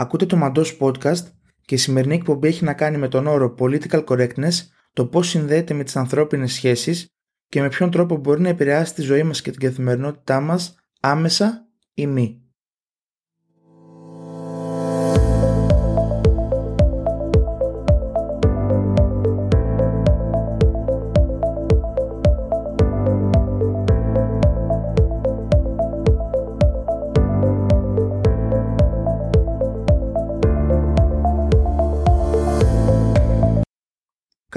Ακούτε 0.00 0.26
το 0.26 0.36
Μαντός 0.36 0.78
Podcast 0.80 1.24
και 1.60 1.74
η 1.74 1.78
σημερινή 1.78 2.14
εκπομπή 2.14 2.48
έχει 2.48 2.64
να 2.64 2.72
κάνει 2.72 2.96
με 2.96 3.08
τον 3.08 3.26
όρο 3.26 3.54
Political 3.58 4.04
Correctness, 4.04 4.52
το 4.92 5.06
πώς 5.06 5.28
συνδέεται 5.28 5.74
με 5.74 5.84
τις 5.84 5.96
ανθρώπινες 5.96 6.52
σχέσεις 6.52 7.06
και 7.48 7.60
με 7.60 7.68
ποιον 7.68 7.90
τρόπο 7.90 8.16
μπορεί 8.16 8.40
να 8.40 8.48
επηρεάσει 8.48 8.94
τη 8.94 9.02
ζωή 9.02 9.22
μας 9.22 9.42
και 9.42 9.50
την 9.50 9.60
καθημερινότητά 9.60 10.40
μας 10.40 10.74
άμεσα 11.00 11.68
ή 11.94 12.06
μη. 12.06 12.42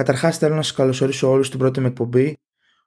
Καταρχάς, 0.03 0.37
θέλω 0.37 0.55
να 0.55 0.61
σας 0.61 0.73
καλωσορίσω 0.73 1.29
όλους 1.29 1.47
στην 1.47 1.59
πρώτη 1.59 1.79
μου 1.79 1.87
εκπομπή. 1.87 2.37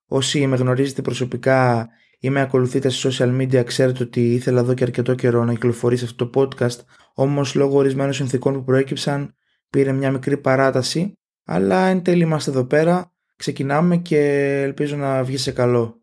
Όσοι 0.07 0.47
με 0.47 0.57
γνωρίζετε 0.57 1.03
προσωπικά 1.03 1.89
ή 2.19 2.31
με 2.31 2.41
ακολουθείτε 2.41 2.89
σε 2.89 3.09
social 3.09 3.41
media, 3.41 3.65
ξέρετε 3.65 4.03
ότι 4.03 4.35
ήθελα 4.35 4.61
εδώ 4.61 4.75
και 4.75 4.85
αρκετό 4.85 5.15
καιρό 5.15 5.45
να 5.45 5.53
κυκλοφορήσει 5.53 6.05
αυτό 6.05 6.29
το 6.29 6.41
podcast. 6.41 6.79
Όμως, 7.15 7.55
λόγω 7.55 7.77
ορισμένων 7.77 8.13
συνθήκων 8.13 8.55
που 8.55 8.65
προέκυψαν, 8.65 9.35
πήρε 9.71 9.93
μια 9.93 10.11
μικρή 10.11 10.37
παράταση. 10.37 11.13
Αλλά 11.45 11.87
εν 11.87 12.03
τέλει 12.03 12.23
είμαστε 12.23 12.51
εδώ 12.51 12.65
πέρα. 12.65 13.13
Ξεκινάμε 13.37 13.97
και 13.97 14.21
ελπίζω 14.63 14.97
να 14.97 15.23
βγει 15.23 15.37
σε 15.37 15.53
καλό. 15.53 16.01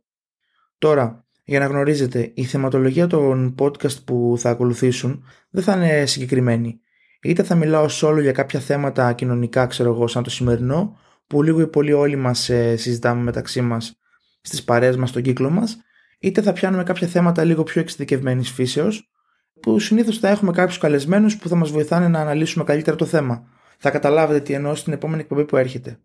Τώρα, 0.77 1.27
για 1.43 1.59
να 1.59 1.65
γνωρίζετε, 1.65 2.31
η 2.33 2.43
θεματολογία 2.43 3.07
των 3.07 3.55
podcast 3.59 4.03
που 4.05 4.35
θα 4.37 4.49
ακολουθήσουν 4.49 5.23
δεν 5.49 5.63
θα 5.63 5.75
είναι 5.75 6.05
συγκεκριμένη. 6.05 6.79
Είτε 7.23 7.43
θα 7.43 7.55
μιλάω 7.55 7.85
solo 7.89 8.17
για 8.21 8.31
κάποια 8.31 8.59
θέματα 8.59 9.13
κοινωνικά, 9.13 9.65
ξέρω 9.65 9.89
εγώ, 9.89 10.07
σαν 10.07 10.23
το 10.23 10.29
σημερινό, 10.29 10.97
που 11.27 11.43
λίγο 11.43 11.61
ή 11.61 11.67
πολύ 11.67 11.93
όλοι 11.93 12.15
μας 12.15 12.49
ε, 12.49 12.75
συζητάμε 12.75 13.21
μεταξύ 13.21 13.61
μας 13.61 13.99
στις 14.41 14.63
παρέες 14.63 14.97
μας, 14.97 15.09
στον 15.09 15.21
κύκλο 15.21 15.49
μας, 15.49 15.77
είτε 16.19 16.41
θα 16.41 16.53
πιάνουμε 16.53 16.83
κάποια 16.83 17.07
θέματα 17.07 17.43
λίγο 17.43 17.63
πιο 17.63 17.81
εξειδικευμένης 17.81 18.49
φύσεως, 18.51 19.11
που 19.59 19.79
συνήθως 19.79 20.17
θα 20.17 20.29
έχουμε 20.29 20.51
κάποιους 20.51 20.77
καλεσμένους 20.77 21.37
που 21.37 21.47
θα 21.47 21.55
μας 21.55 21.71
βοηθάνε 21.71 22.07
να 22.07 22.19
αναλύσουμε 22.19 22.63
καλύτερα 22.63 22.95
το 22.95 23.05
θέμα. 23.05 23.47
Θα 23.77 23.89
καταλάβετε 23.89 24.39
τι 24.39 24.53
εννοώ 24.53 24.75
στην 24.75 24.93
επόμενη 24.93 25.21
εκπομπή 25.21 25.45
που 25.45 25.57
έρχεται. 25.57 25.99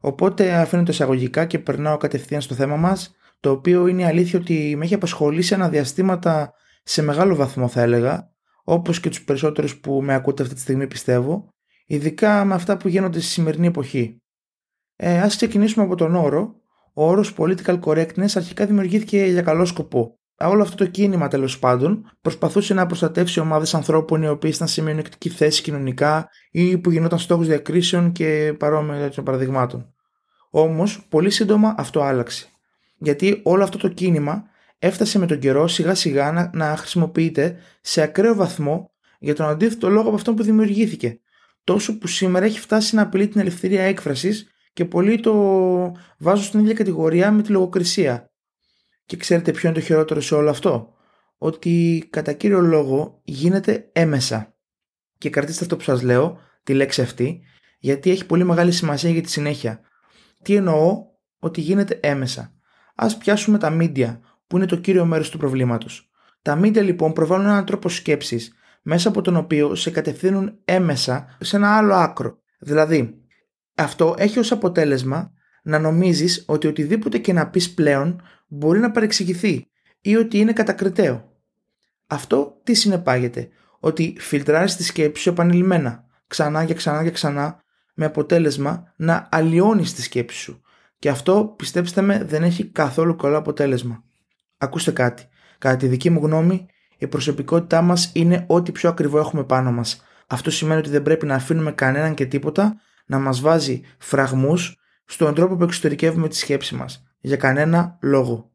Οπότε 0.00 0.52
αφήνω 0.54 0.82
το 0.82 0.92
εισαγωγικά 0.92 1.44
και 1.44 1.58
περνάω 1.58 1.96
κατευθείαν 1.96 2.40
στο 2.40 2.54
θέμα 2.54 2.76
μας, 2.76 3.14
το 3.40 3.50
οποίο 3.50 3.86
είναι 3.86 4.02
η 4.02 4.04
αλήθεια 4.04 4.38
ότι 4.38 4.74
με 4.76 4.84
έχει 4.84 4.94
απασχολήσει 4.94 5.54
αναδιαστήματα 5.54 6.52
σε 6.82 7.02
μεγάλο 7.02 7.34
βαθμό 7.34 7.68
θα 7.68 7.80
έλεγα, 7.80 8.30
όπως 8.70 9.00
και 9.00 9.08
τους 9.08 9.24
περισσότερους 9.24 9.76
που 9.80 10.02
με 10.02 10.14
ακούτε 10.14 10.42
αυτή 10.42 10.54
τη 10.54 10.60
στιγμή 10.60 10.86
πιστεύω, 10.86 11.48
ειδικά 11.86 12.44
με 12.44 12.54
αυτά 12.54 12.76
που 12.76 12.88
γίνονται 12.88 13.20
στη 13.20 13.28
σημερινή 13.28 13.66
εποχή. 13.66 14.16
Ε, 14.96 15.20
ας 15.20 15.36
ξεκινήσουμε 15.36 15.84
από 15.84 15.94
τον 15.94 16.14
όρο. 16.14 16.54
Ο 16.94 17.08
όρος 17.08 17.34
political 17.36 17.80
correctness 17.80 18.28
αρχικά 18.34 18.66
δημιουργήθηκε 18.66 19.24
για 19.24 19.42
καλό 19.42 19.64
σκοπό. 19.64 20.18
Όλο 20.38 20.62
αυτό 20.62 20.76
το 20.76 20.86
κίνημα 20.86 21.28
τέλος 21.28 21.58
πάντων 21.58 22.10
προσπαθούσε 22.20 22.74
να 22.74 22.86
προστατεύσει 22.86 23.40
ομάδες 23.40 23.74
ανθρώπων 23.74 24.22
οι 24.22 24.28
οποίοι 24.28 24.52
ήταν 24.54 24.68
σε 24.68 24.82
μειονεκτική 24.82 25.28
θέση 25.28 25.62
κοινωνικά 25.62 26.28
ή 26.50 26.78
που 26.78 26.90
γινόταν 26.90 27.18
στόχος 27.18 27.46
διακρίσεων 27.46 28.12
και 28.12 28.54
παρόμοιων 28.58 28.98
τέτοιων 28.98 29.24
παραδειγμάτων. 29.24 29.94
Όμως, 30.50 31.06
πολύ 31.08 31.30
σύντομα 31.30 31.74
αυτό 31.78 32.00
άλλαξε. 32.00 32.48
Γιατί 32.98 33.40
όλο 33.42 33.62
αυτό 33.62 33.78
το 33.78 33.88
κίνημα 33.88 34.49
έφτασε 34.82 35.18
με 35.18 35.26
τον 35.26 35.38
καιρό 35.38 35.68
σιγά 35.68 35.94
σιγά 35.94 36.32
να, 36.32 36.50
να 36.54 36.76
χρησιμοποιείται 36.76 37.56
σε 37.80 38.02
ακραίο 38.02 38.34
βαθμό 38.34 38.90
για 39.18 39.34
τον 39.34 39.46
αντίθετο 39.46 39.88
λόγο 39.88 40.06
από 40.06 40.16
αυτό 40.16 40.34
που 40.34 40.42
δημιουργήθηκε. 40.42 41.20
Τόσο 41.64 41.98
που 41.98 42.06
σήμερα 42.06 42.44
έχει 42.44 42.60
φτάσει 42.60 42.94
να 42.94 43.02
απειλεί 43.02 43.28
την 43.28 43.40
ελευθερία 43.40 43.82
έκφρασης 43.82 44.48
και 44.72 44.84
πολλοί 44.84 45.20
το 45.20 45.32
βάζουν 46.18 46.44
στην 46.44 46.60
ίδια 46.60 46.74
κατηγορία 46.74 47.32
με 47.32 47.42
τη 47.42 47.50
λογοκρισία. 47.50 48.32
Και 49.04 49.16
ξέρετε 49.16 49.52
ποιο 49.52 49.68
είναι 49.68 49.78
το 49.78 49.84
χειρότερο 49.84 50.20
σε 50.20 50.34
όλο 50.34 50.50
αυτό; 50.50 50.94
Ότι 51.38 52.06
κατά 52.10 52.32
κύριο 52.32 52.60
λόγο 52.60 53.20
γίνεται 53.24 53.90
έμεσα. 53.92 54.54
Και 55.18 55.30
κρατήστε 55.30 55.62
αυτό 55.62 55.76
που 55.76 55.82
σας 55.82 56.02
λέω, 56.02 56.38
τη 56.62 56.74
λέξη 56.74 57.02
αυτή, 57.02 57.40
γιατί 57.78 58.10
έχει 58.10 58.26
πολύ 58.26 58.44
μεγάλη 58.44 58.72
σημασία 58.72 59.10
για 59.10 59.22
τη 59.22 59.30
συνέχεια. 59.30 59.80
Τι 60.42 60.54
εννοώ; 60.54 61.08
Ότι 61.38 61.60
γίνεται 61.60 61.98
έμεσα. 62.02 62.54
Ας 62.94 63.16
πιάσουμε 63.16 63.58
τα 63.58 63.76
media 63.80 64.18
που 64.50 64.56
είναι 64.56 64.66
το 64.66 64.76
κύριο 64.76 65.04
μέρος 65.04 65.30
του 65.30 65.38
προβλήματος. 65.38 66.10
Τα 66.42 66.60
media 66.60 66.82
λοιπόν 66.82 67.12
προβάλλουν 67.12 67.46
έναν 67.46 67.64
τρόπο 67.64 67.88
σκέψης 67.88 68.52
μέσα 68.82 69.08
από 69.08 69.20
τον 69.20 69.36
οποίο 69.36 69.74
σε 69.74 69.90
κατευθύνουν 69.90 70.58
έμεσα 70.64 71.36
σε 71.40 71.56
ένα 71.56 71.76
άλλο 71.76 71.94
άκρο. 71.94 72.38
Δηλαδή, 72.58 73.20
αυτό 73.74 74.14
έχει 74.18 74.38
ως 74.38 74.52
αποτέλεσμα 74.52 75.32
να 75.62 75.78
νομίζεις 75.78 76.44
ότι 76.46 76.66
οτιδήποτε 76.66 77.18
και 77.18 77.32
να 77.32 77.50
πεις 77.50 77.74
πλέον 77.74 78.20
μπορεί 78.48 78.78
να 78.78 78.90
παρεξηγηθεί 78.90 79.70
ή 80.00 80.16
ότι 80.16 80.38
είναι 80.38 80.52
κατακριτέο. 80.52 81.32
Αυτό 82.06 82.60
τι 82.64 82.74
συνεπάγεται, 82.74 83.48
ότι 83.80 84.16
φιλτράρεις 84.18 84.76
τη 84.76 84.84
σκέψη 84.84 85.22
σου 85.22 85.28
επανειλημμένα, 85.28 86.04
ξανά 86.26 86.64
και 86.64 86.74
ξανά 86.74 87.02
και 87.02 87.10
ξανά, 87.10 87.62
με 87.94 88.04
αποτέλεσμα 88.04 88.92
να 88.96 89.28
αλλοιώνεις 89.30 89.94
τη 89.94 90.02
σκέψη 90.02 90.38
σου. 90.38 90.60
Και 90.98 91.08
αυτό, 91.08 91.54
πιστέψτε 91.56 92.00
με, 92.00 92.24
δεν 92.24 92.42
έχει 92.42 92.64
καθόλου 92.64 93.16
καλό 93.16 93.36
αποτέλεσμα. 93.36 94.04
Ακούστε 94.62 94.90
κάτι. 94.90 95.28
Κατά 95.58 95.76
τη 95.76 95.86
δική 95.86 96.10
μου 96.10 96.20
γνώμη, 96.22 96.66
η 96.98 97.06
προσωπικότητά 97.06 97.82
μας 97.82 98.10
είναι 98.14 98.44
ό,τι 98.48 98.72
πιο 98.72 98.88
ακριβό 98.88 99.18
έχουμε 99.18 99.44
πάνω 99.44 99.72
μας. 99.72 100.04
Αυτό 100.26 100.50
σημαίνει 100.50 100.80
ότι 100.80 100.90
δεν 100.90 101.02
πρέπει 101.02 101.26
να 101.26 101.34
αφήνουμε 101.34 101.72
κανέναν 101.72 102.14
και 102.14 102.26
τίποτα 102.26 102.80
να 103.06 103.18
μας 103.18 103.40
βάζει 103.40 103.80
φραγμούς 103.98 104.76
στον 105.04 105.34
τρόπο 105.34 105.56
που 105.56 105.64
εξωτερικεύουμε 105.64 106.28
τη 106.28 106.36
σκέψη 106.36 106.74
μας. 106.74 107.06
Για 107.20 107.36
κανένα 107.36 107.98
λόγο. 108.02 108.50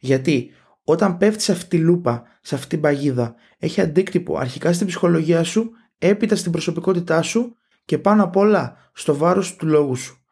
Γιατί 0.00 0.50
όταν 0.84 1.16
πέφτεις 1.16 1.44
σε 1.44 1.52
αυτή 1.52 1.68
τη 1.68 1.78
λούπα, 1.78 2.22
σε 2.40 2.54
αυτή 2.54 2.68
την 2.68 2.80
παγίδα, 2.80 3.34
έχει 3.58 3.80
αντίκτυπο 3.80 4.38
αρχικά 4.38 4.72
στην 4.72 4.86
ψυχολογία 4.86 5.44
σου, 5.44 5.70
έπειτα 5.98 6.36
στην 6.36 6.52
προσωπικότητά 6.52 7.22
σου 7.22 7.56
και 7.84 7.98
πάνω 7.98 8.24
απ' 8.24 8.36
όλα 8.36 8.76
στο 8.92 9.16
βάρος 9.16 9.56
του 9.56 9.66
λόγου 9.66 9.96
σου. 9.96 10.24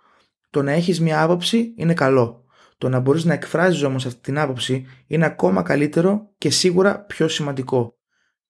Το 0.50 0.62
να 0.62 0.72
έχεις 0.72 1.00
μια 1.00 1.22
άποψη 1.22 1.74
είναι 1.76 1.94
καλό. 1.94 2.44
Το 2.78 2.88
να 2.88 3.00
μπορείς 3.00 3.24
να 3.24 3.32
εκφράζεις 3.32 3.82
όμως 3.82 4.06
αυτή 4.06 4.20
την 4.20 4.38
άποψη 4.38 4.86
είναι 5.06 5.24
ακόμα 5.24 5.62
καλύτερο 5.62 6.30
και 6.38 6.50
σίγουρα 6.50 7.04
πιο 7.04 7.28
σημαντικό. 7.28 7.94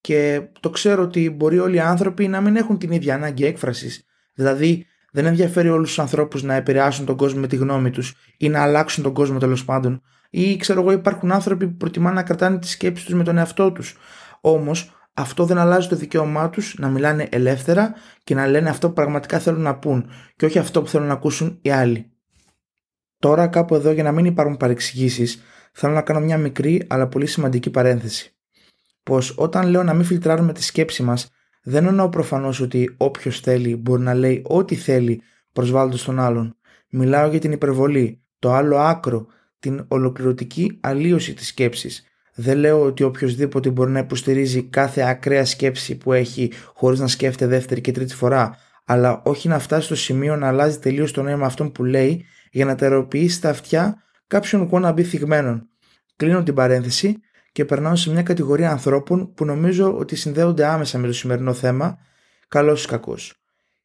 Και 0.01 0.43
το 0.61 0.71
ξέρω 0.71 1.03
ότι 1.03 1.31
μπορεί 1.31 1.59
όλοι 1.59 1.77
οι 1.77 1.81
άνθρωποι 1.81 2.29
να 2.29 2.41
μην 2.41 2.57
έχουν 2.57 2.79
την 2.79 2.91
ίδια 2.91 3.15
ανάγκη 3.15 3.45
έκφρασης. 3.45 4.05
Δηλαδή 4.35 4.87
δεν 5.13 5.27
ενδιαφέρει 5.27 5.69
όλους 5.69 5.89
τους 5.89 5.99
ανθρώπους 5.99 6.43
να 6.43 6.55
επηρεάσουν 6.55 7.07
τον 7.07 7.17
κόσμο 7.17 7.41
με 7.41 7.47
τη 7.47 7.57
γνώμη 7.57 7.91
τους 7.91 8.15
ή 8.39 8.49
να 8.49 8.63
αλλάξουν 8.63 9.03
τον 9.03 9.13
κόσμο 9.13 9.39
τέλος 9.39 9.65
πάντων. 9.65 10.03
Ή 10.31 10.57
ξέρω 10.57 10.81
εγώ 10.81 10.93
υπάρχουν 10.93 11.33
άνθρωποι 11.33 11.67
που 11.69 11.77
προτιμάνε 11.77 12.15
να 12.15 12.23
κρατάνε 12.23 12.59
τη 12.59 12.69
σκέψη 12.69 13.05
τους 13.05 13.15
με 13.15 13.25
τον 13.25 13.39
εαυτό 13.39 13.73
τους. 13.73 13.97
Όμως 14.41 14.91
αυτό 15.15 15.45
δεν 15.45 15.59
αλλάζει 15.59 15.89
το 15.89 15.97
δικαίωμά 15.97 16.51
τους 16.51 16.75
να 16.79 16.89
μιλάνε 16.89 17.29
ελεύθερα 17.31 17.95
και 18.25 18.35
να 18.35 18.47
λένε 18.47 18.69
αυτό 18.69 18.89
που 18.89 18.95
πραγματικά 18.95 19.39
θέλουν 19.39 19.63
να 19.63 19.79
πούν 19.79 20.11
και 20.37 20.45
όχι 20.45 20.59
αυτό 20.59 20.83
που 20.83 20.89
θέλουν 20.89 21.07
να 21.07 21.13
ακούσουν 21.13 21.59
οι 21.63 21.71
άλλοι. 21.71 22.16
Τώρα 23.27 23.47
κάπου 23.47 23.75
εδώ 23.75 23.91
για 23.91 24.03
να 24.03 24.13
μην 24.13 24.25
υπάρχουν 24.25 24.57
παρεξηγήσεις 24.57 25.43
θέλω 25.73 25.93
να 25.93 26.03
κάνω 26.03 26.21
μια 26.21 26.39
μικρή 26.39 26.83
αλλά 26.89 27.07
πολύ 27.07 27.27
σημαντική 27.27 27.71
παρένθεση. 27.71 28.35
Πως 29.03 29.35
όταν 29.37 29.69
λέω 29.69 29.83
να 29.83 29.95
μην 29.95 30.05
φιλτράρουμε 30.05 30.53
τη 30.53 30.63
σκέψη 30.63 31.03
μας 31.03 31.31
δεν 31.63 31.87
εννοώ 31.87 32.09
προφανώς 32.09 32.61
ότι 32.61 32.95
όποιος 32.97 33.41
θέλει 33.41 33.77
μπορεί 33.77 34.03
να 34.03 34.15
λέει 34.15 34.43
ό,τι 34.47 34.75
θέλει 34.75 35.23
προσβάλλοντας 35.53 36.03
τον 36.03 36.21
άλλον. 36.21 36.57
Μιλάω 36.91 37.29
για 37.29 37.39
την 37.39 37.53
υπερβολή, 37.53 38.23
το 38.39 38.53
άλλο 38.53 38.77
άκρο, 38.77 39.27
την 39.59 39.85
ολοκληρωτική 39.89 40.79
αλλίωση 40.81 41.35
της 41.35 41.47
σκέψης. 41.47 42.05
Δεν 42.35 42.59
λέω 42.59 42.83
ότι 42.83 43.03
οποιοδήποτε 43.03 43.71
μπορεί 43.71 43.91
να 43.91 43.99
υποστηρίζει 43.99 44.63
κάθε 44.63 45.03
ακραία 45.03 45.45
σκέψη 45.45 45.97
που 45.97 46.13
έχει 46.13 46.53
χωρίς 46.75 47.01
να 47.01 47.07
σκέφτεται 47.07 47.51
δεύτερη 47.51 47.81
και 47.81 47.93
τρίτη 47.93 48.15
φορά, 48.15 48.57
αλλά 48.85 49.23
όχι 49.25 49.49
να 49.49 49.59
φτάσει 49.59 49.85
στο 49.85 49.95
σημείο 49.95 50.37
να 50.37 50.49
αλλάζει 50.49 50.79
τελείως 50.79 51.13
το 51.13 51.23
νόημα 51.23 51.47
αυτών 51.47 51.73
που 51.73 51.85
λέει 51.85 52.27
για 52.57 52.65
να 52.65 52.75
τεροποιήσει 52.75 53.41
τα 53.41 53.51
αυτιά 53.51 54.03
κάποιων 54.27 54.69
wannabe 54.73 55.03
θυγμένων. 55.03 55.69
Κλείνω 56.17 56.43
την 56.43 56.55
παρένθεση 56.55 57.17
και 57.53 57.65
περνάω 57.65 57.97
σε 57.97 58.11
μια 58.11 58.23
κατηγορία 58.23 58.71
ανθρώπων 58.71 59.33
που 59.35 59.45
νομίζω 59.45 59.97
ότι 59.97 60.17
συνδέονται 60.17 60.67
άμεσα 60.67 60.99
με 60.99 61.07
το 61.07 61.13
σημερινό 61.13 61.53
θέμα, 61.53 61.99
καλός 62.49 62.85
ή 62.85 62.87
κακός. 62.87 63.35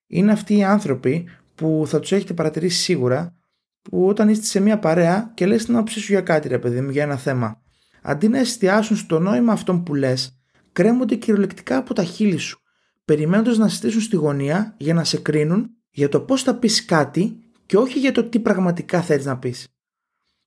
Είναι 0.08 0.32
αυτοί 0.32 0.58
οι 0.58 0.64
άνθρωποι 0.64 1.30
που 1.56 1.84
θα 1.88 2.00
τους 2.00 2.12
έχετε 2.12 2.34
παρατηρήσει 2.34 2.82
σίγουρα, 2.82 3.36
που 3.82 4.08
όταν 4.08 4.30
είστε 4.30 4.46
σε 4.46 4.60
μια 4.60 4.80
παρέα 4.80 5.32
και 5.34 5.46
λες 5.46 5.66
την 5.66 5.76
άποψή 5.76 6.00
σου 6.00 6.12
για 6.12 6.22
κάτι, 6.22 6.48
ρε 6.48 6.60
παιδί 6.60 6.82
μου, 6.82 6.90
για 6.90 7.04
ένα 7.04 7.18
θέμα, 7.18 7.62
αντί 8.02 8.28
να 8.28 8.40
εστιάσουν 8.40 8.98
στο 8.98 9.20
νόημα 9.20 9.54
αυτών 9.54 9.84
που 9.84 9.96
λες, 9.96 10.40
κρέμονται 10.72 11.16
κυριολεκτικά 11.16 11.78
από 11.78 11.94
τα 11.94 12.04
χείλη 12.04 12.38
σου, 12.38 12.62
περιμένοντας 13.06 13.58
να 13.58 13.68
στήσουν 13.68 14.02
στη 14.02 14.16
γωνία 14.16 14.76
για 14.78 14.94
να 14.94 15.04
σε 15.04 15.18
κρίνουν 15.18 15.70
για 15.90 16.10
το 16.10 16.20
πώς 16.20 16.44
θα 16.44 16.56
πεις 16.56 16.86
κάτι 16.86 17.42
και 17.72 17.78
όχι 17.78 18.00
για 18.00 18.12
το 18.12 18.24
τι 18.24 18.40
πραγματικά 18.40 19.02
θέλει 19.02 19.24
να 19.24 19.38
πεις. 19.38 19.68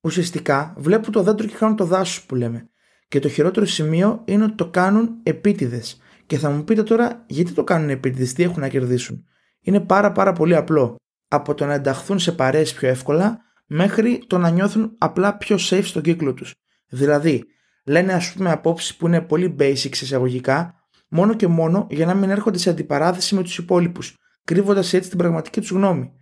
Ουσιαστικά 0.00 0.75
βλέπουν 0.76 1.12
το 1.12 1.23
δέντρο 1.23 1.47
και 1.47 1.55
κάνουν 1.55 1.76
το 1.76 1.85
δάσος 1.85 2.25
που 2.25 2.35
λέμε. 2.35 2.69
Και 3.09 3.19
το 3.19 3.29
χειρότερο 3.29 3.67
σημείο 3.67 4.23
είναι 4.25 4.44
ότι 4.44 4.55
το 4.55 4.71
κάνουν 4.71 5.11
επίτηδες. 5.23 6.00
Και 6.17 6.23
Και 6.26 6.38
θα 6.38 6.50
μου 6.50 6.65
πείτε 6.65 6.82
τώρα 6.82 7.25
γιατί 7.26 7.53
το 7.53 7.65
κάνουν 7.65 7.91
επίτηδες, 7.91 8.32
τι 8.32 8.43
έχουν 8.43 8.61
να 8.61 8.69
κερδίσουν. 8.69 9.25
Είναι 9.61 9.81
πάρα 9.81 10.12
πάρα 10.12 10.32
πολύ 10.32 10.56
απλό. 10.56 10.97
Από 11.29 11.55
το 11.55 11.67
να 11.67 11.75
ενταχθούν 11.75 12.19
σε 12.19 12.32
παρέες 12.32 12.75
πιο 12.75 12.88
εύκολα 12.88 13.41
μέχρι 13.67 14.25
το 14.27 14.38
να 14.38 14.50
νιώθουν 14.50 14.94
απλά 14.99 15.37
πιο 15.37 15.56
safe 15.61 15.85
στον 15.85 16.03
κύκλο 16.03 16.35
τους. 16.35 16.53
Δηλαδή, 16.88 17.44
λένε 17.85 18.12
ας 18.12 18.32
πούμε 18.32 18.50
απόψεις 18.50 18.97
που 18.97 19.06
είναι 19.06 19.20
πολύ 19.20 19.56
basic 19.59 19.91
εισαγωγικά, 19.91 20.75
μόνο 21.09 21.35
και 21.35 21.47
μόνο 21.47 21.87
για 21.91 22.06
να 22.06 22.15
μην 22.15 22.31
έρχονται 22.31 22.59
σε 22.59 22.70
αντιπαράθεση 22.70 23.35
με 23.35 23.43
τους 23.43 23.59
υπόλοιπους, 23.59 24.17
κρύβοντας 24.44 24.93
έτσι 24.93 25.09
την 25.09 25.19
πραγματική 25.19 25.61
τους 25.61 25.70
γνώμη. 25.70 26.12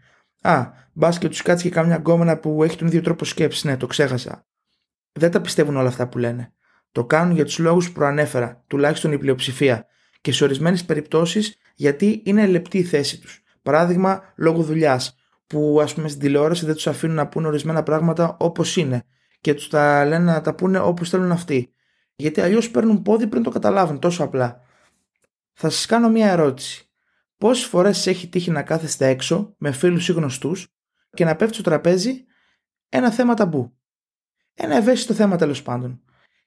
Α, 0.43 0.71
μπας 0.93 1.19
και 1.19 1.29
τους 1.29 1.43
κάτσει 1.43 1.69
και 1.69 1.75
κάμια 1.75 1.97
γκόμενα 1.97 2.39
που 2.39 2.63
έχει 2.63 2.77
τον 2.77 2.87
ίδιο 2.87 3.01
τρόπο 3.01 3.25
σκέψης. 3.25 3.65
Ναι, 3.65 3.77
το 3.77 3.87
ξέχασα. 3.87 4.47
Δεν 5.13 5.31
τα 5.31 5.41
πιστεύουν 5.41 5.77
όλα 5.77 5.89
αυτά 5.89 6.09
που 6.09 6.19
λένε. 6.19 6.53
Το 6.93 7.05
κάνουν 7.05 7.35
για 7.35 7.45
τους 7.45 7.59
λόγους 7.59 7.87
που 7.87 7.93
προανέφερα, 7.93 8.65
τουλάχιστον 8.67 9.13
η 9.13 9.19
πλειοψηφία, 9.19 9.87
και 10.21 10.33
σε 10.33 10.45
ορισμένες 10.45 10.85
περιπτώσεις 10.85 11.57
γιατί 11.75 12.23
είναι 12.25 12.47
λεπτή 12.47 12.79
η 12.79 12.83
θέση 12.83 13.21
τους. 13.21 13.43
Παράδειγμα, 13.63 14.23
λόγω 14.37 14.63
δουλειάς, 14.63 15.17
που 15.47 15.79
ας 15.83 15.95
πούμε 15.95 16.09
στην 16.09 16.21
τηλεόραση 16.21 16.67
δεν 16.67 16.75
τους 16.75 16.87
αφήνουν 16.87 17.17
να 17.17 17.29
πούνε 17.29 17.47
ορισμένα 17.47 17.83
πράγματα 17.83 18.37
όπως 18.39 18.77
είναι 18.77 19.05
και 19.41 19.55
τους 19.55 19.69
τα 19.69 20.05
λένε 20.05 20.25
να 20.25 20.41
τα 20.41 20.55
πούνε 20.55 20.79
όπως 20.79 21.09
θέλουν 21.09 21.33
αυτοί. 21.33 21.73
Γιατί 22.17 22.41
αλλιώς 22.41 22.71
παίρνουν 22.71 23.03
πόδι 23.03 23.27
πριν 23.27 23.43
το 23.43 23.51
καταλάβουν, 23.51 23.99
τόσο 23.99 24.25
απλά. 24.25 24.61
Θα 25.53 25.71
σας 25.71 25.87
κάνω 25.87 26.09
μία 26.09 26.31
ερώτηση. 26.31 26.92
Πόσες 27.43 27.65
φορές 27.65 28.07
έχει 28.07 28.29
τύχει 28.29 28.51
να 28.51 28.63
κάθεστε 28.63 29.09
έξω 29.09 29.55
με 29.59 29.73
φίλους 29.73 30.09
ή 30.09 30.13
γνωστούς 30.13 30.69
και 31.11 31.25
να 31.25 31.37
πέφτει 31.37 31.55
στο 31.55 31.63
τραπέζι 31.63 32.25
ένα 32.89 33.11
θέμα 33.11 33.35
ταμπού; 33.35 33.79
Ένα 34.55 34.77
ευαίσθητο 34.77 35.15
θέμα 35.15 35.37
τέλος 35.37 35.63
πάντων. 35.63 36.03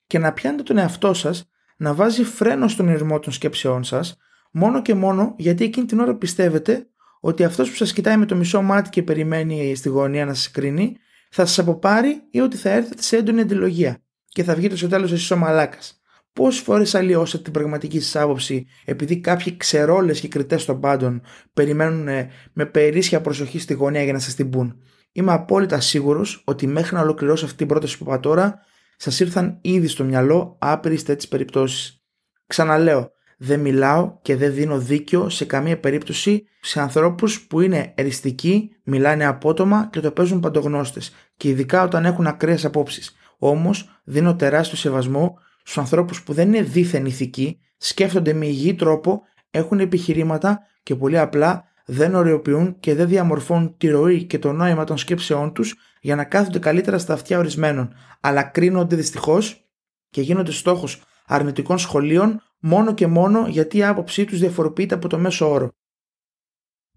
Και 0.08 0.20
να 0.20 0.34
πιάνετε 0.34 0.64
τον 0.64 0.78
εαυτό 0.78 1.14
σας 1.14 1.50
να 1.78 1.94
βάζει 1.94 2.24
φρένο 2.24 2.68
στον 2.68 2.88
ηρμό 2.88 3.20
των 3.20 3.34
σκέψεών 3.34 3.84
σας, 3.84 4.18
μόνο 4.52 4.82
και 4.82 4.94
μόνο 4.94 5.36
γιατί 5.38 5.64
εκείνη 5.64 5.86
την 5.86 6.00
ώρα 6.00 6.16
πιστεύετε 6.16 6.88
ότι 7.20 7.44
αυτός 7.44 7.70
που 7.70 7.76
σας 7.76 7.94
κοιτάει 7.94 8.18
με 8.18 8.26
το 8.26 8.36
μισό 8.36 8.62
μάτι 8.62 8.90
και 8.90 9.04
περιμένει 9.04 9.76
στη 9.76 9.90
γωνία 9.90 10.26
να 10.26 10.34
σας 10.34 10.52
κρίνει, 10.52 10.98
θα 11.30 11.46
σας 11.46 11.60
αποπάρει 11.60 12.28
ή 12.32 12.40
ότι 12.40 12.58
θα 12.58 12.70
έρθετε 12.70 13.02
σε 13.02 13.18
έντονη 13.18 13.42
αντιλογία 13.42 14.04
και 14.28 14.44
θα 14.44 14.56
βγείτε 14.56 14.76
στο 14.76 14.88
τέλος 14.88 15.12
εσείς 15.12 15.32
ο 15.32 15.38
μαλάκας. 15.38 16.02
Πόσες 16.36 16.62
φορές 16.62 16.96
αλλοιώσατε 16.96 17.44
την 17.44 17.54
πραγματική 17.54 18.00
σας 18.00 18.22
άποψη 18.22 18.68
επειδή 18.86 19.20
κάποιοι 19.20 19.58
ξερόλες 19.58 20.20
και 20.20 20.28
κριτές 20.28 20.66
των 20.66 20.80
πάντων 20.80 21.22
περιμένουν 21.54 22.08
ε, 22.08 22.30
με 22.54 22.66
περίσσια 22.66 23.22
προσοχή 23.22 23.60
στη 23.60 23.74
γωνία 23.74 24.04
για 24.04 24.14
να 24.14 24.20
σας 24.20 24.36
την 24.36 24.50
πούν. 24.50 24.82
Είμαι 25.12 25.32
απόλυτα 25.32 25.80
σίγουρος 25.80 26.42
ότι 26.46 26.68
μέχρι 26.68 26.96
να 26.96 27.02
ολοκληρώσω 27.02 27.46
αυτή 27.46 27.58
την 27.58 27.68
πρόταση 27.68 27.98
που 27.98 28.04
είπα 28.04 28.20
τώρα, 28.20 28.60
σας 28.98 29.20
ήρθαν 29.20 29.58
ήδη 29.62 29.88
στο 29.88 30.04
μυαλό 30.04 30.58
άπειρες 30.60 31.04
τέτοιες 31.04 31.28
περιπτώσεις. 31.28 32.04
Ξαναλέω, 32.48 33.12
δεν 33.38 33.60
μιλάω 33.60 34.18
και 34.22 34.36
δεν 34.36 34.54
δίνω 34.54 34.80
δίκιο 34.80 35.30
σε 35.30 35.46
καμία 35.46 35.80
περίπτωση 35.80 36.44
σε 36.62 36.82
ανθρώπους 36.82 37.42
που 37.42 37.62
είναι 37.62 37.94
εριστικοί, 37.96 38.70
μιλάνε 38.84 39.26
απότομα 39.26 39.90
και 39.92 40.00
το 40.00 40.12
παίζουν 40.12 40.40
παντογνώστες, 40.40 41.14
και 41.38 41.50
ειδικά 41.50 41.84
όταν 41.84 42.06
έχουν 42.06 42.28
ακραίες 42.28 42.66
απόψεις. 42.66 43.16
Όμως, 43.38 44.02
δίνω 44.04 44.36
τεράστιο 44.36 44.78
σεβασμό 44.78 45.38
στους 45.66 45.78
ανθρώπους 45.78 46.24
που 46.24 46.34
δεν 46.34 46.48
είναι 46.48 46.62
δίθεν 46.62 47.06
ηθικοί, 47.06 47.60
σκέφτονται 47.78 48.34
με 48.34 48.46
υγιή 48.46 48.76
τρόπο, 48.76 49.22
έχουν 49.52 49.80
επιχειρήματα 49.80 50.60
και 50.84 50.96
πολύ 50.96 51.18
απλά 51.20 51.64
δεν 51.86 52.16
οριοποιούν 52.16 52.80
και 52.80 52.96
δεν 52.96 53.08
διαμορφώνουν 53.08 53.78
τη 53.78 53.88
ροή 53.88 54.24
και 54.24 54.40
το 54.40 54.52
νόημα 54.52 54.84
των 54.84 54.98
σκέψεών 54.98 55.54
τους 55.54 55.76
για 56.02 56.16
να 56.16 56.24
κάθονται 56.24 56.60
καλύτερα 56.60 56.98
στα 56.98 57.14
αυτιά 57.14 57.38
ορισμένων, 57.38 57.94
αλλά 58.20 58.44
κρίνονται 58.44 58.96
δυστυχώς 58.96 59.70
και 60.10 60.22
γίνονται 60.22 60.52
στόχος 60.52 61.04
αρνητικών 61.26 61.78
σχολείων 61.78 62.42
μόνο 62.60 62.94
και 62.94 63.08
μόνο 63.08 63.48
γιατί 63.48 63.78
η 63.78 63.84
άποψή 63.84 64.26
τους 64.26 64.40
διαφοροποιείται 64.40 64.96
από 64.96 65.08
το 65.08 65.18
μέσο 65.18 65.52
όρο. 65.52 65.70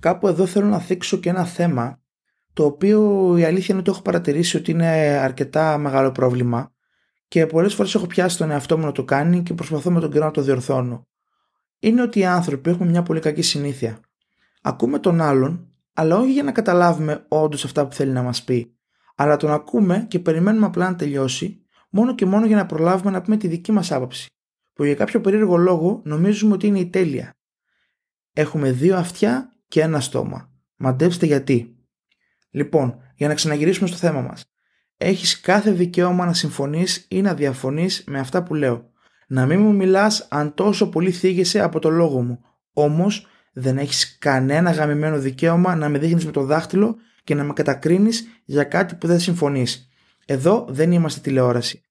Κάπου 0.01 0.29
εδώ 0.29 0.47
θέλω 0.47 0.67
να 0.67 0.79
θίξω 0.79 1.17
και 1.17 1.29
ένα 1.29 1.45
θέμα 1.45 2.01
το 2.53 2.65
οποίο 2.65 3.35
η 3.39 3.45
αλήθεια 3.45 3.67
είναι 3.69 3.79
ότι 3.79 3.91
έχω 3.91 4.03
παρατηρήσει 4.03 4.57
ότι 4.57 4.71
είναι 4.71 4.89
αρκετά 5.23 5.79
μεγάλο 5.79 6.13
πρόβλημα 6.13 6.73
και 7.29 7.47
πολλές 7.47 7.75
φορές 7.75 7.95
έχω 7.95 8.07
πιάσει 8.07 8.39
τον 8.39 8.51
εαυτό 8.51 8.79
μου 8.79 8.85
να 8.85 8.93
το 8.93 9.05
κάνει 9.05 9.43
και 9.43 9.55
προσπαθώ 9.55 9.91
με 9.91 10.01
τον 10.01 10.11
καιρό 10.11 10.25
να 10.25 10.31
το 10.31 10.43
διορθώνω. 10.43 11.07
Είναι 11.79 12.03
ότι 12.03 12.19
οι 12.19 12.25
άνθρωποι 12.25 12.71
έχουμε 12.71 12.91
μια 12.91 13.03
πολύ 13.03 13.21
κακή 13.21 13.43
συνήθεια. 13.43 14.01
Ακούμε 14.63 14.99
τον 14.99 15.21
άλλον, 15.21 15.73
αλλά 15.93 16.17
όχι 16.17 16.33
για 16.33 16.43
να 16.43 16.53
καταλάβουμε 16.53 17.25
όντως 17.29 17.65
αυτά 17.65 17.87
που 17.87 17.95
θέλει 17.95 18.13
να 18.13 18.23
μας 18.23 18.45
πει, 18.45 18.77
αλλά 19.15 19.37
τον 19.37 19.51
ακούμε 19.51 20.07
και 20.09 20.19
περιμένουμε 20.19 20.67
απλά 20.67 20.91
να 20.91 20.97
τελειώσει, 20.97 21.63
μόνο 21.91 22.15
και 22.15 22.27
μόνο 22.27 22.47
για 22.47 22.57
να 22.57 22.67
προλάβουμε 22.67 23.11
να 23.11 23.23
πούμε 23.23 23.37
τη 23.37 23.49
δική 23.49 23.73
μας 23.73 23.93
άποψη, 23.93 24.27
που 24.73 24.85
για 24.85 24.95
κάποιο 24.95 25.21
περίεργο 25.21 25.57
λόγο 25.57 26.01
νομίζουμε 26.05 26.55
ότι 26.55 26.67
είναι 26.67 26.79
η 26.79 26.87
τέλεια. 26.87 27.33
Έχουμε 28.33 28.73
δύο 28.73 28.97
αυτιά 28.97 29.57
και 29.69 29.81
ένα 29.81 30.01
στόμα. 30.01 30.53
Μαντέψτε 30.77 31.27
γιατί. 31.27 31.77
Λοιπόν, 32.51 33.01
για 33.15 33.29
να 33.29 33.35
ξαναγυρίσουμε 33.35 33.89
στο 33.89 33.97
θέμα 33.97 34.21
μας 34.21 34.45
έχεις 34.99 35.41
κάθε 35.41 35.71
δικαίωμα 35.71 36.27
να 36.27 36.33
συμφωνείς 36.33 37.07
ή 37.09 37.21
να 37.21 37.35
διαφωνείς 37.35 38.05
με 38.07 38.19
αυτά 38.19 38.43
που 38.43 38.55
λέω. 38.55 38.91
Να 39.29 39.47
μην 39.47 39.61
μου 39.61 39.75
μιλάς 39.75 40.27
αν 40.31 40.55
τόσο 40.55 40.89
πολύ 40.89 41.11
θίγεσαι 41.11 41.61
από 41.61 41.79
το 41.79 41.91
λόγο 41.91 42.23
μου. 42.23 42.41
Όμως 42.73 43.27
δεν 43.53 43.79
έχεις 43.79 44.19
κανένα 44.19 44.71
γαμημένο 44.71 45.19
δικαίωμα 45.19 45.75
να 45.75 45.89
με 45.89 45.99
δείχνεις 45.99 46.25
με 46.25 46.31
το 46.31 46.45
δάχτυλο 46.45 46.97
και 47.25 47.35
να 47.35 47.45
με 47.45 47.53
κατακρίνεις 47.53 48.27
για 48.45 48.65
κάτι 48.65 48.95
που 48.95 49.07
δεν 49.07 49.21
συμφωνείς. 49.21 49.89
Εδώ 50.27 50.67
δεν 50.69 50.93
είμαστε 50.93 51.21
τηλεόραση. 51.21 51.83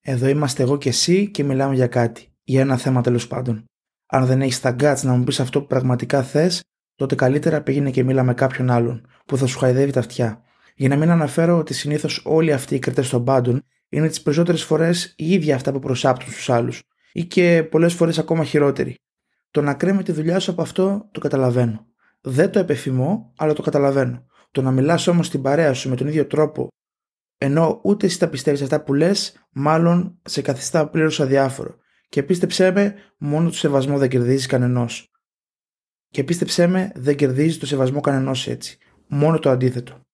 Εδώ 0.00 0.28
είμαστε 0.28 0.62
εγώ 0.62 0.78
και 0.78 0.88
εσύ 0.88 1.30
και 1.30 1.44
μιλάμε 1.44 1.74
για 1.74 1.86
κάτι. 1.86 2.28
Για 2.42 2.60
ένα 2.60 2.76
θέμα 2.76 3.00
τέλος 3.00 3.26
πάντων. 3.26 3.64
Αν 4.06 4.26
δεν 4.26 4.42
έχεις 4.42 4.60
τα 4.60 4.76
guts 4.78 5.00
να 5.02 5.12
μου 5.12 5.24
πεις 5.24 5.40
αυτό 5.40 5.60
που 5.60 5.66
πραγματικά 5.66 6.22
θες, 6.22 6.62
τότε 6.94 7.14
καλύτερα 7.14 7.62
πήγαινε 7.62 7.90
και 7.90 8.04
μίλα 8.04 8.22
με 8.22 8.34
κάποιον 8.34 8.70
άλλον 8.70 9.06
που 9.26 9.36
θα 9.36 9.46
σου 9.46 9.58
χαϊδεύει 9.58 9.92
τα 9.92 10.00
αυτιά. 10.00 10.42
Για 10.78 10.88
να 10.88 10.96
μην 10.96 11.10
αναφέρω 11.10 11.58
ότι 11.58 11.74
συνήθως 11.74 12.22
όλοι 12.24 12.52
αυτοί 12.52 12.74
οι 12.74 12.78
κριτές 12.78 13.08
των 13.08 13.24
πάντων 13.24 13.62
είναι 13.88 14.08
τις 14.08 14.22
περισσότερες 14.22 14.64
φορές 14.64 15.14
οι 15.16 15.32
ίδιοι 15.32 15.52
αυτά 15.52 15.72
που 15.72 15.78
προσάπτουν 15.78 16.30
στους 16.30 16.50
άλλους, 16.50 16.82
ή 17.12 17.24
και 17.24 17.66
πολλές 17.70 17.94
φορές 17.94 18.18
ακόμα 18.18 18.44
χειρότεροι. 18.44 18.94
Το 19.50 19.62
να 19.62 19.74
κρέμε 19.74 20.02
τη 20.02 20.12
δουλειά 20.12 20.38
σου 20.38 20.50
από 20.50 20.62
αυτό 20.62 21.08
το 21.12 21.20
καταλαβαίνω. 21.20 21.86
Δεν 22.20 22.50
το 22.50 22.58
επεφημώ, 22.58 23.32
αλλά 23.36 23.52
το 23.52 23.62
καταλαβαίνω. 23.62 24.26
Το 24.50 24.62
να 24.62 24.70
μιλάς 24.70 25.06
όμως 25.06 25.26
στην 25.26 25.42
παρέα 25.42 25.72
σου 25.72 25.88
με 25.88 25.96
τον 25.96 26.06
ίδιο 26.06 26.26
τρόπο, 26.26 26.68
ενώ 27.38 27.80
ούτε 27.82 28.06
εσύ 28.06 28.18
τα 28.18 28.28
πιστεύεις 28.28 28.62
αυτά 28.62 28.82
που 28.82 28.94
λες, 28.94 29.46
μάλλον 29.50 30.18
σε 30.22 30.42
καθιστά 30.42 30.88
πλήρως 30.88 31.20
αδιάφορο. 31.20 31.76
Και 32.08 32.22
πίστεψέ 32.22 32.70
με, 32.70 32.94
μόνο 33.18 33.48
το 33.48 33.56
σεβασμό 33.56 33.98
δεν 33.98 34.08
κερδίζεις 34.08 34.46
κανενός. 34.46 35.10
Και 36.08 36.24
πίστεψέ 36.24 36.66
με, 36.66 36.92
δεν 36.94 37.16
κερδίζει 37.16 37.58
το 37.58 37.66
σεβασμό 37.66 38.00
κανενός 38.00 38.46
έτσι. 38.46 38.78
Μόνο 39.06 39.38
το 39.38 39.50
αντίθετο. 39.50 40.05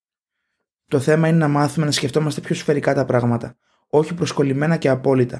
Το 0.92 1.00
θέμα 1.00 1.28
είναι 1.28 1.37
να 1.37 1.49
μάθουμε 1.49 1.87
να 1.87 1.92
σκεφτόμαστε 1.92 2.40
πιο 2.40 2.54
σφαιρικά 2.54 2.94
τα 2.94 3.04
πράγματα, 3.04 3.56
όχι 3.88 4.14
προσκολλημένα 4.14 4.76
και 4.76 4.88
απόλυτα. 4.88 5.37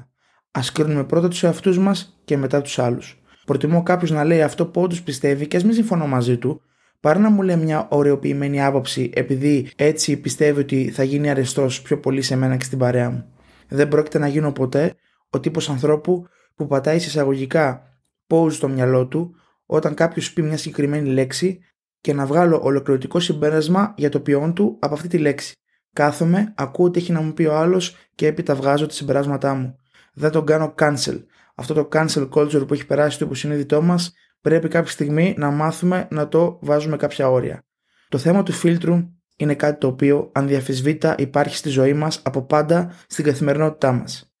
Α 0.51 0.61
κρίνουμε 0.73 1.03
πρώτα 1.03 1.27
τους 1.27 1.43
εαυτούς 1.43 1.77
μας 1.77 2.21
και 2.25 2.37
μετά 2.37 2.61
τους 2.61 2.79
άλλους. 2.79 3.21
Προτιμώ 3.45 3.83
κάποιος 3.83 4.11
να 4.11 4.23
λέει 4.23 4.41
αυτό 4.41 4.65
που 4.65 4.81
όντως 4.81 5.01
πιστεύει 5.01 5.47
και 5.47 5.57
ας 5.57 5.63
μην 5.63 5.73
συμφωνώ 5.73 6.07
μαζί 6.07 6.37
του, 6.37 6.61
παρά 6.99 7.19
να 7.19 7.29
μου 7.29 7.41
λέει 7.41 7.55
μια 7.55 7.87
ωρεοποιημένη 7.89 8.63
άποψη 8.63 9.09
επειδή 9.13 9.69
έτσι 9.75 10.17
πιστεύει 10.17 10.59
ότι 10.59 10.91
θα 10.91 11.03
γίνει 11.03 11.29
αρεστός 11.29 11.81
πιο 11.81 11.99
πολύ 11.99 12.21
σε 12.21 12.35
μένα 12.35 12.57
και 12.57 12.65
στην 12.65 12.77
παρέα 12.77 13.09
μου. 13.09 13.25
Δεν 13.67 13.87
πρόκειται 13.87 14.19
να 14.19 14.27
γίνω 14.27 14.51
ποτέ 14.51 14.95
ο 15.29 15.39
τύπος 15.39 15.69
ανθρώπου 15.69 16.27
που 16.55 16.67
πατάει 16.67 16.95
εισαγωγικά 16.95 17.83
pause 18.27 18.51
στο 18.51 18.67
μυαλό 18.67 19.07
του 19.07 19.35
όταν 19.65 19.93
κάποιος 19.93 20.33
πει 20.33 20.41
μια 20.41 20.57
συγκεκριμένη 20.57 21.09
λέξη 21.09 21.59
και 22.03 22.13
να 22.13 22.25
βγάλω 22.25 22.59
ολοκληρωτικό 22.63 23.19
συμπέρασμα 23.19 23.93
για 23.97 24.09
το 24.09 24.19
ποιόν 24.19 24.53
του 24.53 24.77
από 24.79 24.93
αυτή 24.93 25.07
τη 25.07 25.17
λέξη. 25.17 25.53
Κάθομαι, 25.93 26.53
ακούω 26.55 26.91
τι 26.91 26.99
έχει 26.99 27.11
να 27.11 27.21
μου 27.21 27.33
πει 27.33 27.45
ο 27.45 27.55
άλλος 27.55 27.95
και 28.15 28.27
έπειτα 28.27 28.55
βγάζω 28.55 28.85
τα 28.85 28.93
συμπεράσματά 28.93 29.53
μου. 29.53 29.75
Δεν 30.13 30.31
τον 30.31 30.45
κάνω 30.45 30.73
cancel. 30.77 31.23
Αυτό 31.55 31.73
το 31.73 31.87
cancel 31.91 32.29
culture 32.29 32.67
που 32.67 32.73
έχει 32.73 32.85
περάσει 32.85 33.15
στο 33.15 33.25
υποσυνείδητό 33.25 33.81
μας 33.81 34.13
πρέπει 34.41 34.67
κάποια 34.67 34.91
στιγμή 34.91 35.35
να 35.37 35.51
μάθουμε 35.51 36.07
να 36.11 36.27
το 36.27 36.59
βάζουμε 36.61 36.97
κάποια 36.97 37.29
όρια. 37.29 37.63
Το 38.09 38.17
θέμα 38.17 38.43
του 38.43 38.51
φίλτρου 38.51 38.97
είναι 39.37 39.55
κάτι 39.55 39.79
το 39.79 39.87
οποίο 39.87 40.31
ανδιαφεσβήτα 40.33 41.15
υπάρχει 41.17 41.55
στη 41.55 41.69
ζωή 41.69 41.93
μας 41.93 42.21
από 42.23 42.41
πάντα 42.41 42.93
στην 43.07 43.25
καθημερινότητά 43.25 43.91
μας. 43.91 44.33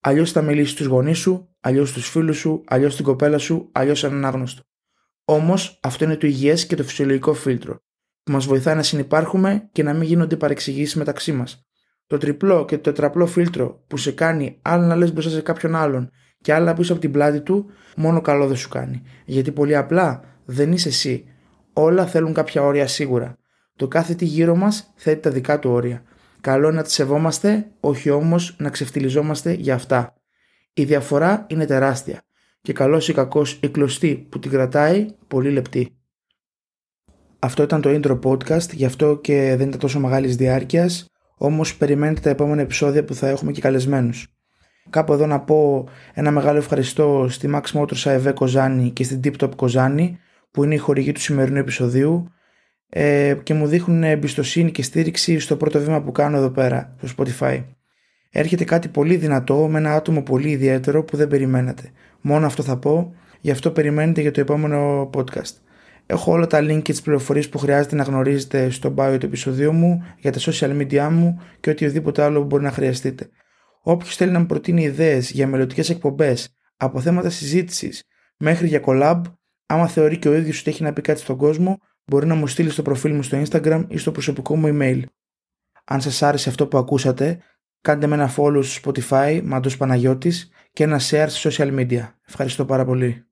Αλλιώς 0.00 0.32
θα 0.32 0.42
μιλήσει 0.42 0.72
στους 0.72 0.86
γονείς 0.86 1.18
σου, 1.18 1.48
αλλιώς 1.60 1.88
στους 1.88 2.08
φίλους 2.08 2.38
σου, 2.38 2.62
αλλιώς 2.66 2.92
στην 2.92 3.04
κοπέλα 3.04 3.38
σου, 3.38 3.68
αλλιώς 3.72 4.04
έναν 4.04 4.24
άγνωστο. 4.24 4.62
Όμως 5.30 5.78
αυτό 5.82 6.04
είναι 6.04 6.16
το 6.16 6.26
υγιές 6.26 6.66
και 6.66 6.76
το 6.76 6.82
φυσιολογικό 6.84 7.34
φίλτρο, 7.34 7.82
που 8.22 8.32
μας 8.32 8.46
βοηθάει 8.46 8.74
να 8.74 8.82
συνεπάρχουμε 8.82 9.68
και 9.72 9.82
να 9.82 9.92
μην 9.92 10.02
γίνονται 10.02 10.36
παρεξηγήσεις 10.36 10.94
μεταξύ 10.94 11.32
μας. 11.32 11.66
Το 12.06 12.18
τριπλό 12.18 12.64
και 12.64 12.76
το 12.76 12.82
τετραπλό 12.82 13.26
φίλτρο 13.26 13.84
που 13.86 13.96
σε 13.96 14.12
κάνει 14.12 14.58
άλλα 14.62 14.86
να 14.86 14.96
λες 14.96 15.12
μπροστά 15.12 15.30
σε 15.30 15.40
κάποιον 15.40 15.74
άλλον 15.74 16.10
και 16.40 16.52
άλλα 16.52 16.74
πίσω 16.74 16.92
από 16.92 17.00
την 17.00 17.12
πλάτη 17.12 17.40
του, 17.40 17.70
μόνο 17.96 18.20
καλό 18.20 18.46
δεν 18.46 18.56
σου 18.56 18.68
κάνει. 18.68 19.02
Γιατί 19.24 19.52
πολύ 19.52 19.76
απλά 19.76 20.24
δεν 20.44 20.72
είσαι 20.72 20.88
εσύ. 20.88 21.24
Όλα 21.72 22.06
θέλουν 22.06 22.32
κάποια 22.32 22.62
όρια 22.62 22.86
σίγουρα. 22.86 23.36
Το 23.76 23.88
κάθε 23.88 24.14
τι 24.14 24.24
γύρω 24.24 24.56
μας 24.56 24.92
θέτει 24.96 25.20
τα 25.20 25.30
δικά 25.30 25.58
του 25.58 25.70
όρια. 25.70 26.02
Καλό 26.40 26.68
είναι 26.68 26.76
να 26.76 26.82
τι 26.82 26.92
σεβόμαστε, 26.92 27.70
όχι 27.80 28.10
όμως 28.10 28.56
να 28.58 28.70
ξεφτυλιζόμαστε 28.70 29.52
για 29.52 29.74
αυτά. 29.74 30.14
Η 30.72 30.84
διαφορά 30.84 31.46
είναι 31.48 31.66
τεράστια 31.66 32.22
και 32.68 32.74
καλός 32.74 33.08
ή 33.08 33.12
κακός 33.12 33.58
η 33.62 33.68
κλωστή 33.68 34.26
που 34.28 34.38
την 34.38 34.50
κρατάει 34.50 35.06
πολύ 35.28 35.50
λεπτή. 35.50 35.88
Αυτό 37.38 37.62
ήταν 37.62 37.80
το 37.80 37.90
intro 37.90 38.18
podcast, 38.22 38.70
γι' 38.72 38.84
αυτό 38.84 39.16
και 39.16 39.54
δεν 39.56 39.68
ήταν 39.68 39.80
τόσο 39.80 40.00
μεγάλης 40.00 40.36
διάρκειας, 40.36 41.06
όμως 41.36 41.76
περιμένετε 41.76 42.20
τα 42.20 42.30
επόμενα 42.30 42.62
επεισόδια 42.62 43.04
που 43.04 43.14
θα 43.14 43.28
έχουμε 43.28 43.52
και 43.52 43.60
καλεσμένους. 43.60 44.26
Κάπου 44.90 45.12
εδώ 45.12 45.26
να 45.26 45.40
πω 45.40 45.88
ένα 46.14 46.30
μεγάλο 46.30 46.58
ευχαριστώ 46.58 47.26
στη 47.28 47.50
Max 47.54 47.80
Motors 47.80 48.02
AEV 48.02 48.32
Κοζάνη 48.34 48.90
και 48.90 49.04
στην 49.04 49.20
Tip 49.24 49.34
Top 49.38 49.54
Κοζάνη 49.56 50.18
που 50.50 50.64
είναι 50.64 50.74
η 50.74 50.78
χορηγή 50.78 51.12
του 51.12 51.20
σημερινού 51.20 51.58
επεισοδίου 51.58 52.32
ε, 52.88 53.34
και 53.42 53.54
μου 53.54 53.66
δείχνουν 53.66 54.02
εμπιστοσύνη 54.02 54.70
και 54.70 54.82
στήριξη 54.82 55.38
στο 55.38 55.56
πρώτο 55.56 55.80
βήμα 55.80 56.02
που 56.02 56.12
κάνω 56.12 56.36
εδώ 56.36 56.50
πέρα, 56.50 56.96
στο 57.02 57.14
Spotify. 57.16 57.64
Έρχεται 58.30 58.64
κάτι 58.64 58.88
πολύ 58.88 59.16
δυνατό 59.16 59.68
με 59.68 59.78
ένα 59.78 59.94
άτομο 59.94 60.22
πολύ 60.22 60.50
ιδιαίτερο 60.50 61.04
που 61.04 61.16
δεν 61.16 61.28
περιμένετε. 61.28 61.92
Μόνο 62.20 62.46
αυτό 62.46 62.62
θα 62.62 62.78
πω, 62.78 63.14
γι' 63.40 63.50
αυτό 63.50 63.70
περιμένετε 63.70 64.20
για 64.20 64.30
το 64.30 64.40
επόμενο 64.40 65.10
podcast. 65.14 65.52
Έχω 66.06 66.32
όλα 66.32 66.46
τα 66.46 66.58
link 66.58 66.82
και 66.82 66.92
τις 66.92 67.02
πληροφορίες 67.02 67.48
που 67.48 67.58
χρειάζεται 67.58 67.96
να 67.96 68.02
γνωρίζετε 68.02 68.70
στο 68.70 68.94
bio 68.98 69.16
του 69.20 69.26
επεισοδίου 69.26 69.72
μου, 69.72 70.04
για 70.18 70.32
τα 70.32 70.38
social 70.40 70.80
media 70.80 71.08
μου 71.10 71.40
και 71.60 71.70
οτιδήποτε 71.70 72.22
άλλο 72.22 72.40
που 72.40 72.46
μπορεί 72.46 72.62
να 72.62 72.70
χρειαστείτε. 72.70 73.28
Όποιος 73.82 74.16
θέλει 74.16 74.30
να 74.30 74.38
μου 74.38 74.46
προτείνει 74.46 74.82
ιδέες 74.82 75.30
για 75.30 75.46
μελλοντικές 75.46 75.90
εκπομπές, 75.90 76.56
από 76.76 77.00
θέματα 77.00 77.30
συζήτησης 77.30 78.04
μέχρι 78.36 78.66
για 78.66 78.82
collab, 78.86 79.22
άμα 79.66 79.86
θεωρεί 79.86 80.18
και 80.18 80.28
ο 80.28 80.34
ίδιος 80.34 80.60
ότι 80.60 80.70
έχει 80.70 80.82
να 80.82 80.92
πει 80.92 81.00
κάτι 81.00 81.20
στον 81.20 81.36
κόσμο, 81.36 81.78
μπορεί 82.04 82.26
να 82.26 82.34
μου 82.34 82.46
στείλει 82.46 82.70
στο 82.70 82.82
προφίλ 82.82 83.14
μου 83.14 83.22
στο 83.22 83.42
Instagram 83.42 83.84
ή 83.88 83.96
στο 83.96 84.12
προσωπικό 84.12 84.56
μου 84.56 84.76
email. 84.78 85.02
Αν 85.84 86.00
σας 86.00 86.22
άρεσε 86.22 86.48
αυτό 86.48 86.66
που 86.66 86.78
ακούσατε, 86.78 87.38
κάντε 87.80 88.06
με 88.06 88.14
ένα 88.14 88.34
follow 88.36 88.64
στο 88.64 88.90
Spotify, 88.90 89.40
Μαντός 89.44 89.76
Παναγιώτης 89.76 90.50
και 90.78 90.84
ένα 90.84 91.00
share 91.10 91.26
στα 91.28 91.50
social 91.50 91.78
media. 91.78 92.08
Ευχαριστώ 92.28 92.64
πάρα 92.64 92.84
πολύ. 92.84 93.27